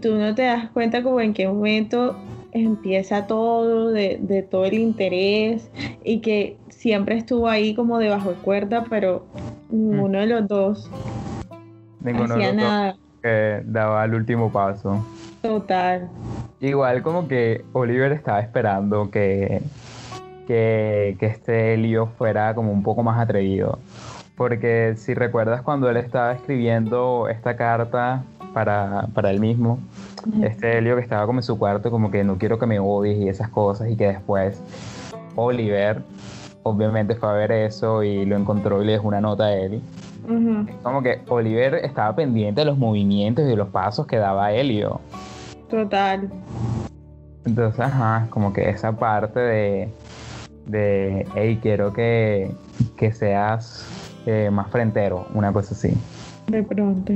[0.00, 2.16] tú no te das cuenta como en qué momento
[2.52, 5.70] empieza todo, de, todo el interés
[6.04, 9.24] y que siempre estuvo ahí como debajo de cuerda, pero
[9.70, 10.90] ninguno de los dos
[12.04, 12.96] hacía nada.
[13.22, 15.04] que daba el último paso.
[15.40, 16.08] Total.
[16.60, 19.62] Igual como que Oliver estaba esperando que,
[20.52, 23.78] que, que este lío fuera como un poco más atrevido
[24.36, 29.78] porque si recuerdas cuando él estaba escribiendo esta carta para, para él mismo,
[30.42, 33.18] este Helio que estaba como en su cuarto, como que no quiero que me odies
[33.18, 34.60] y esas cosas, y que después
[35.36, 36.02] Oliver
[36.64, 39.80] obviamente fue a ver eso y lo encontró y le dejó una nota a él.
[40.82, 45.00] Como que Oliver estaba pendiente de los movimientos y de los pasos que daba Helio.
[45.68, 46.28] Total.
[47.44, 49.88] Entonces, ajá, como que esa parte de,
[50.66, 52.50] de hey, quiero que,
[52.96, 53.86] que seas
[54.26, 55.92] eh, más frentero, una cosa así.
[56.46, 57.12] De pronto.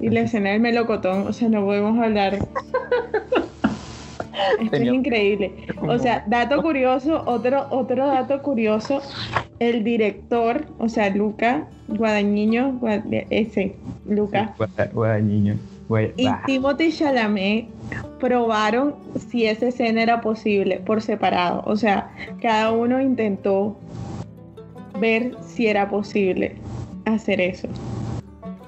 [0.00, 2.38] Y la escena del melocotón, o sea, no podemos hablar.
[4.60, 5.52] Esto es increíble.
[5.82, 9.00] O sea, dato curioso, otro, otro dato curioso,
[9.58, 12.80] el director, o sea, Luca Guadañiño,
[13.30, 14.54] ese, Luca.
[14.92, 15.56] Guadañiño.
[16.16, 17.66] Y Timothy Chalamet
[18.22, 18.94] probaron
[19.28, 21.64] si esa escena era posible por separado.
[21.66, 23.76] O sea, cada uno intentó
[25.00, 26.54] ver si era posible
[27.04, 27.66] hacer eso.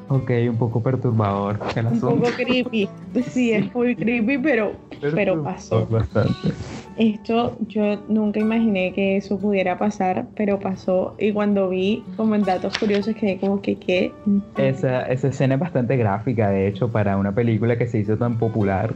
[0.08, 1.60] Ok, un poco perturbador.
[1.92, 2.88] un poco creepy.
[3.30, 5.86] Sí, es muy creepy, pero, pero pasó.
[5.86, 6.52] Bastante.
[6.96, 11.14] Esto yo nunca imaginé que eso pudiera pasar, pero pasó.
[11.18, 14.12] Y cuando vi como en datos curiosos quedé como que qué.
[14.56, 18.36] Esa, esa escena es bastante gráfica, de hecho, para una película que se hizo tan
[18.36, 18.92] popular.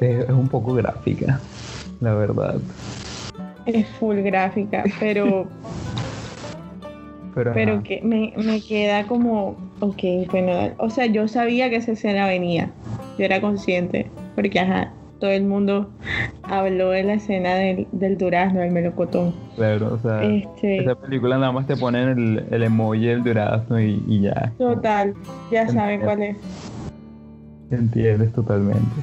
[0.00, 1.40] Es un poco gráfica,
[2.00, 2.56] la verdad
[3.66, 5.46] es full gráfica, pero.
[7.34, 9.56] pero, que me, queda como.
[9.80, 12.70] Ok, bueno, o sea, yo sabía que esa escena venía.
[13.18, 14.10] Yo era consciente.
[14.34, 15.90] Porque, ajá, todo el mundo
[16.42, 19.34] habló de la escena del, durazno, del melocotón.
[19.56, 23.80] Claro, o sea, este, esa película nada más te ponen el, el emoji del durazno
[23.80, 24.52] y, ya.
[24.58, 25.14] Total,
[25.50, 26.36] ya saben cuál es.
[27.70, 29.00] Entiendes totalmente.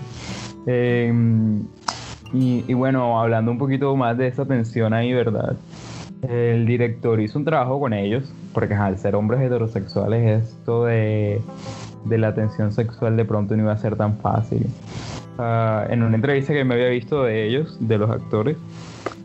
[0.65, 1.13] Eh,
[2.33, 5.55] y, bueno, hablando un poquito más de esa tensión ahí, ¿verdad?
[6.27, 11.41] El director hizo un trabajo con ellos, porque al ser hombres heterosexuales esto de,
[12.05, 14.67] de la tensión sexual de pronto no iba a ser tan fácil.
[15.37, 18.57] Ah, en una entrevista que me había visto de ellos, de los actores,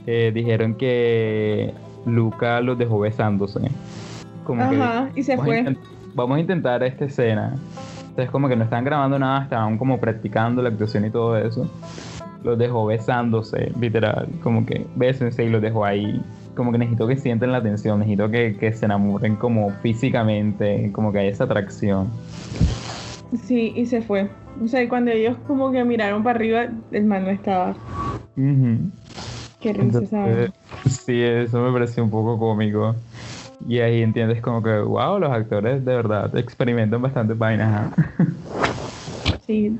[0.07, 1.75] eh, dijeron que
[2.07, 3.61] Luca los dejó besándose.
[4.45, 5.77] Como Ajá, y se fue.
[6.15, 7.55] vamos a intentar esta escena.
[8.17, 11.71] Entonces como que no estaban grabando nada, estaban como practicando la actuación y todo eso
[12.43, 16.23] los dejó besándose, literal, como que bésense y los dejó ahí.
[16.55, 21.13] Como que necesito que sienten la atención, necesito que, que se enamoren como físicamente, como
[21.13, 22.09] que hay esa atracción.
[23.45, 24.31] Sí, y se fue.
[24.65, 27.75] O sea, cuando ellos como que miraron para arriba, el man no estaba.
[29.61, 30.01] Qué risa
[30.89, 32.95] Sí, eso me pareció un poco cómico.
[33.69, 37.93] Y ahí entiendes como que, wow, los actores de verdad experimentan bastante vainas.
[39.47, 39.79] Sí,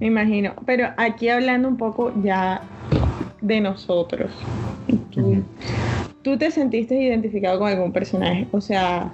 [0.00, 0.54] me imagino.
[0.66, 2.60] Pero aquí hablando un poco ya
[3.40, 4.32] de nosotros.
[6.22, 8.48] ¿Tú, te sentiste identificado con algún personaje?
[8.50, 9.12] O sea,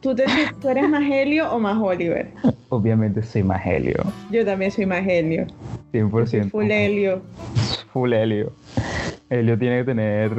[0.00, 0.24] ¿tú, te,
[0.62, 2.30] ¿tú eres más Helio o más Oliver?
[2.68, 4.04] obviamente soy más Helio.
[4.30, 5.46] Yo también soy más Helio.
[5.92, 6.50] 100%.
[6.50, 7.22] Full Helio.
[7.92, 8.52] Full Helio.
[9.30, 10.30] Helio tiene que tener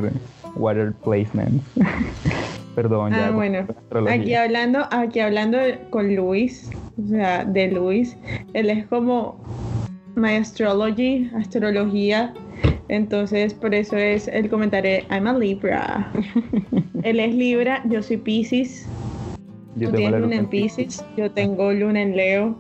[0.56, 1.64] water placements.
[2.78, 3.30] Perdón, ya.
[3.30, 3.66] Ah, bueno.
[4.08, 5.58] Aquí hablando, aquí hablando
[5.90, 6.70] con Luis,
[7.04, 8.16] o sea, de Luis,
[8.54, 9.44] él es como
[10.14, 12.36] my astrology, astrología.
[12.88, 16.12] Entonces, por eso es el comentario, I'm a Libra.
[17.04, 18.88] él es Libra, yo soy Pisces.
[19.76, 22.60] Yo tienes luna en Pisces, yo tengo luna en Leo.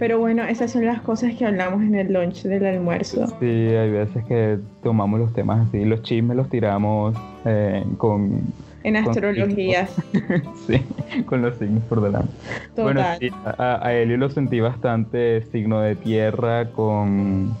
[0.00, 3.28] Pero bueno, esas son las cosas que hablamos en el lunch del almuerzo.
[3.38, 8.42] Sí, hay veces que tomamos los temas así, los chismes los tiramos eh, con
[8.82, 9.94] en astrologías.
[10.66, 10.82] sí,
[11.26, 12.32] con los signos por delante.
[12.76, 17.54] Bueno, sí, a, a Elio lo sentí bastante signo de tierra con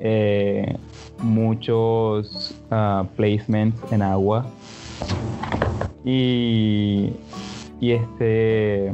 [0.00, 0.76] eh,
[1.22, 4.46] muchos uh, placements en agua.
[6.04, 7.12] Y,
[7.80, 8.92] y este,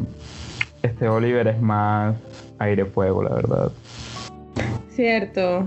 [0.83, 2.17] este Oliver es más
[2.59, 3.73] aire-fuego, la verdad.
[4.91, 5.67] Cierto.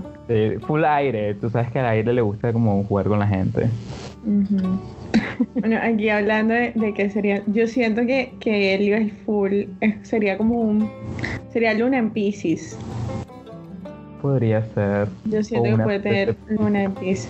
[0.66, 1.34] full aire.
[1.34, 3.68] Tú sabes que al aire le gusta como jugar con la gente.
[5.54, 9.64] Bueno, aquí hablando de, que sería, yo siento que, que Helio es full,
[10.02, 10.90] sería como un,
[11.52, 12.78] sería luna en Pisces.
[14.20, 15.08] Podría ser.
[15.24, 17.28] Yo siento que puede tener luna en Pisces.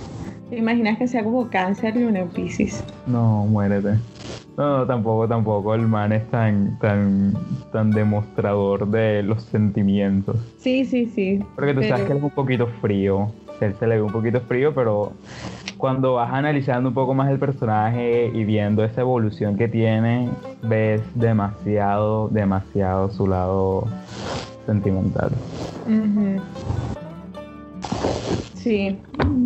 [0.50, 2.84] ¿Te imaginas que sea como cáncer luna en Pisces?
[3.06, 3.94] No, muérete.
[4.56, 5.74] No, no, tampoco, tampoco.
[5.74, 7.32] El man es tan, tan,
[7.72, 10.36] tan demostrador de los sentimientos.
[10.58, 11.42] Sí, sí, sí.
[11.54, 13.32] Porque tú sabes que él es un poquito frío.
[13.62, 15.12] Él se le ve un poquito frío, pero
[15.82, 20.28] cuando vas analizando un poco más el personaje y viendo esa evolución que tiene,
[20.62, 23.88] ves demasiado, demasiado su lado
[24.64, 25.32] sentimental.
[28.54, 28.96] Sí,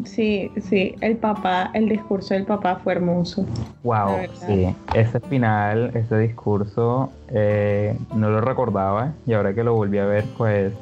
[0.05, 0.95] sí, sí.
[1.01, 3.47] El papá, el discurso del papá fue hermoso.
[3.83, 4.77] Wow, sí.
[4.93, 10.27] Ese final, ese discurso, eh, no lo recordaba y ahora que lo volví a ver,
[10.37, 10.75] pues.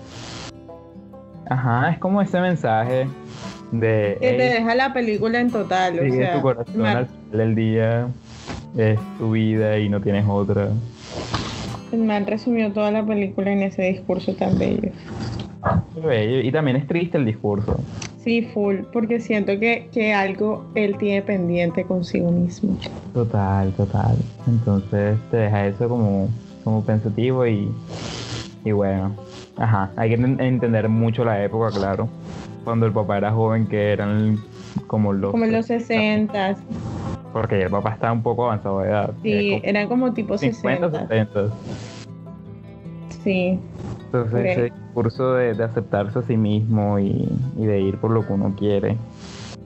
[1.49, 3.07] Ajá, es como ese mensaje
[3.81, 4.17] de.
[4.21, 5.99] Que te deja la película en total.
[6.01, 8.09] o sea, tu corazón al final del día
[8.77, 10.69] es tu vida y no tienes otra.
[11.93, 14.91] Me han resumido toda la película en ese discurso tan bello.
[16.05, 16.41] bello.
[16.41, 17.81] Y también es triste el discurso.
[18.25, 22.79] Sí, full, porque siento que, que algo él tiene pendiente consigo mismo.
[23.13, 24.17] Total, total.
[24.49, 26.31] Entonces te deja eso como,
[26.65, 27.71] como pensativo y,
[28.65, 29.15] y bueno,
[29.57, 32.09] ajá, hay que entender mucho la época, claro.
[32.65, 34.39] Cuando el papá era joven, que eran
[34.87, 35.31] como los...
[35.33, 36.57] Como los 60.
[37.33, 39.13] Porque el papá estaba un poco avanzado de edad.
[39.23, 41.09] Sí, eran como tipo 50.
[41.09, 41.51] 60.
[43.23, 43.59] Sí.
[44.07, 48.55] Entonces ese discurso de, aceptarse a sí mismo y, de ir por lo que uno
[48.57, 48.97] quiere.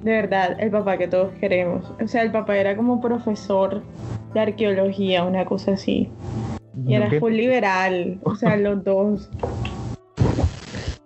[0.02, 1.92] De verdad, el papá que todos queremos.
[2.02, 3.82] O sea, el papá era como profesor
[4.32, 6.10] de arqueología, una cosa así.
[6.86, 9.28] Y era full liberal, o sea, los dos.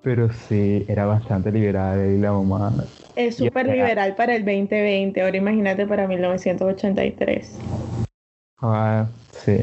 [0.03, 2.73] Pero sí, era bastante liberal y la mamá.
[3.15, 7.59] Es súper liberal para el 2020, ahora imagínate para 1983.
[8.61, 9.59] Ah, sí,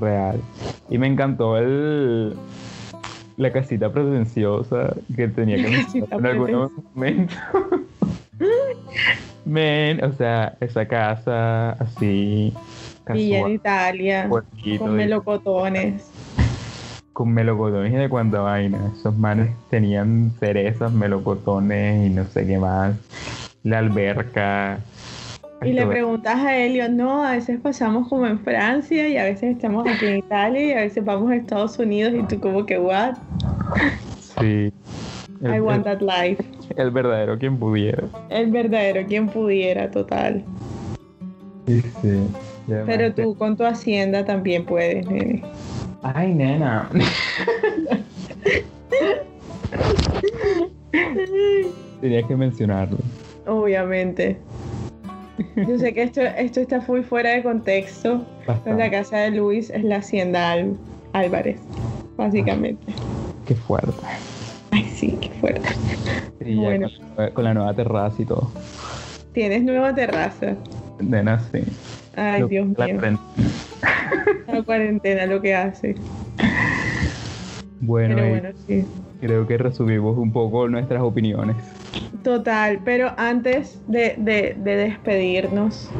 [0.00, 0.40] real.
[0.88, 2.34] Y me encantó el,
[3.36, 7.36] la casita pretenciosa que tenía que en algunos momentos.
[9.44, 12.52] Men, o sea, esa casa así.
[13.14, 14.28] y en Italia,
[14.78, 16.11] con melocotones.
[17.12, 18.92] Con melocotones y de cuánta vaina.
[18.98, 22.96] Esos manes tenían cerezas, melocotones y no sé qué más.
[23.62, 24.78] La alberca.
[25.64, 29.54] Y le preguntas a Elio, no, a veces pasamos como en Francia y a veces
[29.54, 32.78] estamos aquí en Italia y a veces vamos a Estados Unidos y tú como que,
[32.78, 33.14] what?
[34.18, 34.72] Sí.
[35.42, 36.42] I want that life.
[36.76, 38.04] El verdadero quien pudiera.
[38.30, 40.42] El verdadero quien pudiera, total.
[41.66, 42.26] Sí, sí.
[42.66, 45.42] Pero tú con tu hacienda también puedes, nene.
[46.02, 46.88] Ay, nena.
[52.00, 52.98] Tenía que mencionarlo.
[53.46, 54.36] Obviamente.
[55.56, 58.24] Yo sé que esto, esto está muy fuera de contexto.
[58.66, 60.56] La casa de Luis es la hacienda
[61.12, 61.60] Álvarez,
[62.16, 62.92] básicamente.
[63.46, 63.92] qué fuerte.
[64.72, 65.68] Ay, sí, qué fuerte.
[66.54, 66.88] bueno.
[67.34, 68.50] con, la nueva terraza y todo.
[69.32, 70.56] ¿Tienes nueva terraza?
[71.00, 71.62] Nena, sí.
[72.16, 72.98] Ay, Dios mío.
[74.46, 75.94] La cuarentena lo que hace.
[77.80, 78.16] Bueno,
[79.20, 81.56] creo que resumimos un poco nuestras opiniones.
[82.22, 84.14] Total, pero antes de,
[84.56, 85.90] despedirnos,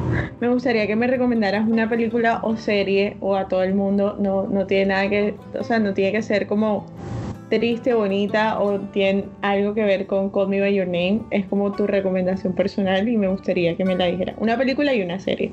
[0.41, 4.17] me gustaría que me recomendaras una película o serie o a todo el mundo.
[4.21, 6.87] No, no tiene nada que, o sea, no tiene que ser como
[7.49, 11.23] triste, bonita o tiene algo que ver con Call Me By Your Name.
[11.31, 14.35] Es como tu recomendación personal y me gustaría que me la dijera.
[14.39, 15.53] Una película y una serie.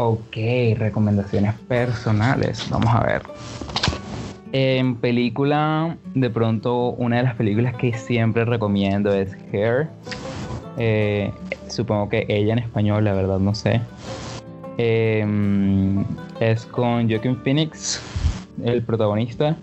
[0.00, 0.36] Ok,
[0.76, 2.68] recomendaciones personales.
[2.70, 3.22] Vamos a ver.
[4.52, 9.88] En película, de pronto, una de las películas que siempre recomiendo es Hair.
[10.76, 11.32] Eh,
[11.68, 13.80] supongo que ella en español, la verdad no sé.
[14.76, 16.04] Em,
[16.38, 18.00] es con Joaquin Phoenix,
[18.62, 19.56] el protagonista.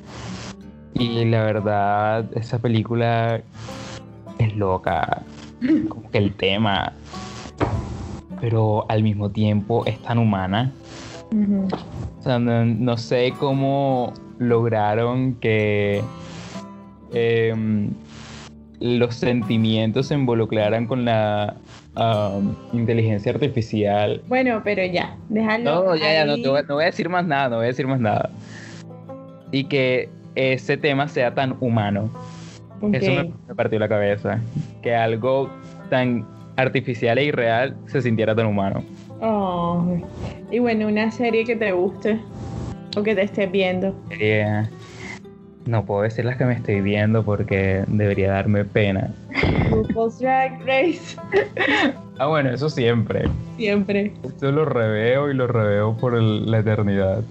[0.95, 3.39] Y la verdad, esa película
[4.37, 5.21] es loca.
[5.87, 6.91] Como que el tema.
[8.45, 10.71] Pero al mismo tiempo es tan humana.
[12.19, 16.03] O sea, no, sé cómo lograron que
[17.11, 17.89] em,
[18.79, 21.55] los sentimientos se involucraran con la
[22.71, 24.21] inteligencia artificial.
[24.27, 25.85] Bueno, pero ya, déjalo.
[25.85, 28.29] No, ya, ya, no, voy, a decir más nada, no voy a decir más nada.
[29.51, 32.11] Y que ese tema sea tan humano.
[32.93, 33.11] Eso
[33.47, 34.39] me, partió la cabeza.
[34.83, 35.49] Que algo
[35.89, 36.27] tan
[36.57, 38.83] artificial e irreal se sintiera tan humano.
[39.21, 39.97] Oh.
[40.51, 42.19] Y bueno, una serie que te guste
[42.95, 43.95] o que te estés viendo.
[45.65, 49.13] no puedo decir las que me estoy viendo porque debería darme pena.
[50.19, 51.17] Drag Race.
[52.19, 53.23] ah, bueno, eso siempre.
[53.57, 54.13] Siempre.
[54.41, 57.21] Yo lo reveo y lo reveo por la eternidad.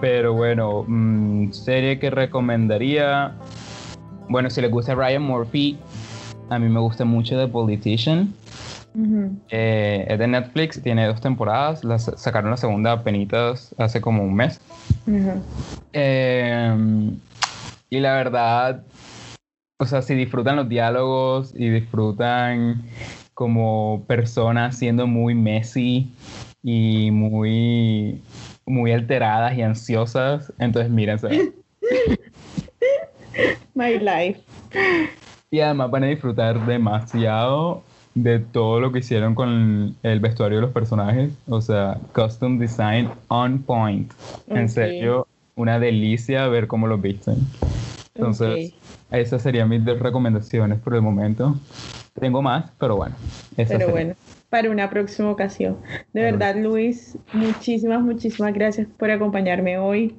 [0.00, 3.32] Pero bueno, mm, serie que recomendaría.
[4.28, 5.78] Bueno, si les gusta Ryan Murphy,
[6.48, 8.34] a mí me gusta mucho The Politician.
[9.50, 11.84] Eh, es de Netflix, tiene dos temporadas.
[11.84, 14.60] Las sacaron la segunda penitas hace como un mes.
[15.92, 17.18] Em,
[17.90, 18.82] y la verdad,
[19.78, 22.82] o sea, si disfrutan los diálogos y disfrutan
[23.34, 26.10] como personas siendo muy messy
[26.62, 28.22] y muy,
[28.64, 31.52] muy alteradas y ansiosas, entonces mírense.
[33.74, 34.40] My life.
[35.50, 37.82] Y además van a disfrutar demasiado
[38.14, 41.32] de todo lo que hicieron con el vestuario de los personajes.
[41.48, 44.10] O sea, custom design on point.
[44.48, 47.36] En serio, una delicia ver cómo los visten.
[48.14, 48.72] Entonces,
[49.10, 51.56] esas serían mis dos recomendaciones por el momento.
[52.18, 53.14] Tengo más, pero bueno.
[53.56, 54.14] Pero bueno,
[54.48, 55.76] para una próxima ocasión.
[56.14, 60.16] De verdad, Luis, muchísimas, muchísimas gracias por acompañarme hoy.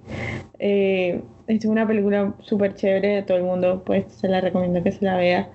[0.59, 4.91] Eh, es una película súper chévere, de todo el mundo pues se la recomiendo que
[4.91, 5.49] se la vea.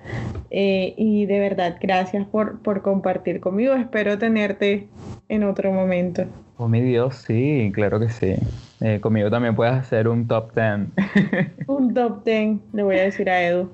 [0.49, 3.73] Eh, y de verdad, gracias por, por compartir conmigo.
[3.75, 4.87] Espero tenerte
[5.29, 6.25] en otro momento.
[6.57, 8.35] Oh, mi Dios, sí, claro que sí.
[8.79, 11.47] Eh, conmigo también puedes hacer un top 10.
[11.67, 13.69] un top 10, le voy a decir a Edu.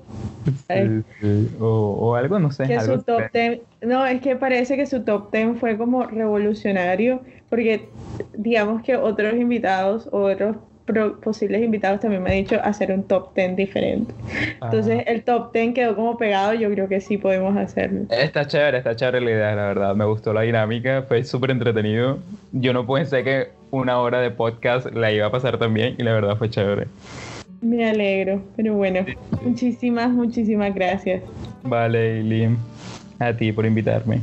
[1.58, 2.64] O, algo, no sé.
[3.82, 7.88] no, es que parece que su top 10 fue como revolucionario, porque
[8.34, 10.56] digamos que otros invitados o otros
[11.22, 14.14] posibles invitados también me han dicho hacer un top 10 diferente.
[14.62, 18.02] Entonces el top 10 quedó como pegado, yo creo que sí podemos hacerlo.
[18.10, 19.94] Está chévere, está chévere la idea, la verdad.
[19.94, 22.18] Me gustó la dinámica, fue súper entretenido.
[22.52, 26.12] Yo no pensé que una hora de podcast la iba a pasar también y la
[26.12, 26.86] verdad fue chévere.
[27.60, 29.04] Me alegro, pero bueno,
[29.42, 31.22] muchísimas, muchísimas gracias.
[31.62, 32.56] Vale, Lim,
[33.18, 34.20] a ti por invitarme.